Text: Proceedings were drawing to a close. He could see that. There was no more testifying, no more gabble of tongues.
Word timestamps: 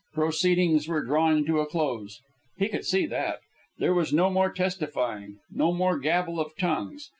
Proceedings 0.15 0.87
were 0.87 1.03
drawing 1.05 1.45
to 1.45 1.59
a 1.59 1.67
close. 1.67 2.21
He 2.57 2.69
could 2.69 2.85
see 2.85 3.05
that. 3.05 3.37
There 3.77 3.93
was 3.93 4.11
no 4.11 4.31
more 4.31 4.51
testifying, 4.51 5.37
no 5.51 5.71
more 5.71 5.99
gabble 5.99 6.39
of 6.39 6.57
tongues. 6.57 7.07